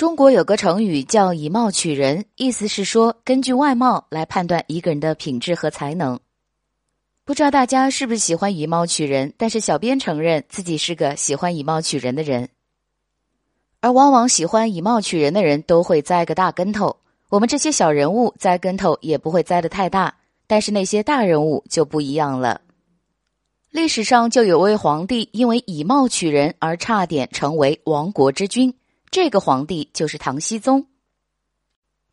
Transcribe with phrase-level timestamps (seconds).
[0.00, 6.18] 中国有个成语叫“以貌取人”，意思是说根据外貌来判断一个人的品质和才能。
[7.26, 9.34] 不知道大家是不是喜欢以貌取人？
[9.36, 12.48] 但是小编承认自己是个喜欢以貌取人的人。
[13.80, 16.96] 而往往喜欢以貌取人的人都会栽个大跟头。
[17.28, 20.14] 我们这些小人物栽跟头也不会栽得太大，
[20.46, 22.62] 但是那些大人物就不一样了。
[23.70, 28.74] 历史上就有位皇帝因为以貌取人而差点成为亡国之君。
[29.10, 30.86] 这个皇帝就是唐僖宗。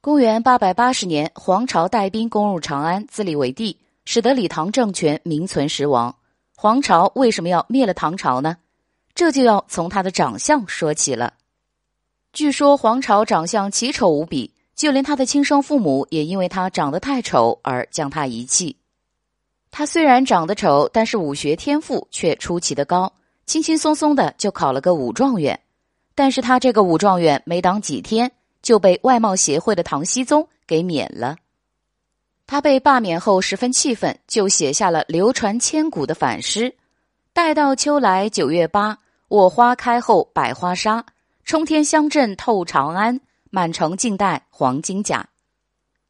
[0.02, 6.16] 公元八百八十年，黄巢带兵攻入长安，自立为帝，使得李唐政权名存实亡。
[6.55, 8.58] 黄巢为什么要灭了唐朝呢？
[9.14, 11.34] 这就要从他的长相说起了。
[12.34, 18.76] 据说黄巢长相奇丑无比，就连他的亲生父母也因为他长得太丑而将他遗弃。
[19.70, 23.14] 他虽然长得丑，但是武学天赋却出奇的高，
[23.46, 25.60] 轻轻松松的就考了个武状元。
[26.17, 28.31] 但是他这个武状元没当几天
[28.63, 31.35] 就被外貌协会的唐僖宗给免了。
[32.48, 36.76] 他被罢免后十分气愤，就写下了流传千古的反诗
[37.34, 41.05] ：“待到秋来九月八，我花开后百花杀。
[41.46, 43.21] 冲天香阵透长安，
[43.52, 45.29] 满城尽带黄金甲。”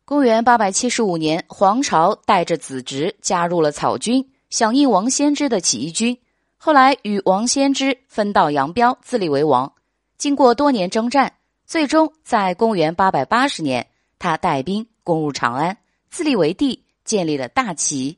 [0.05, 6.17] 公元八百七十五年，黄巢带着子侄加入了草军，响应王先知的起义军。
[6.55, 9.73] 后来与王先知分道扬镳，自立为王。
[10.17, 11.33] 经过多年征战，
[11.65, 13.87] 最终在公元八百八十年，
[14.17, 15.77] 他带兵攻入长安，
[16.09, 18.17] 自立为帝，建立了大齐。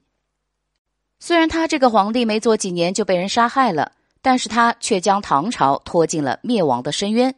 [1.19, 7.35] 虽然他这个皇帝没做几年就被人杀害了，但是他却将唐朝拖进了灭亡的深渊。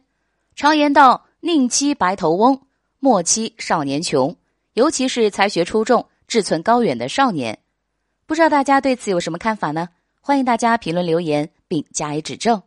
[0.54, 2.60] 常言道：“宁欺白头翁，
[3.00, 4.36] 莫欺少年穷。”
[4.74, 7.58] 尤其是才学出众、志存高远的少年。
[8.24, 9.90] 不知道大家对此有什么看法呢？
[10.22, 12.62] 欢迎大家评论留言并加以指正。